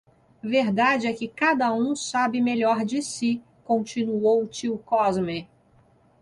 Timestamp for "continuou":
3.63-4.47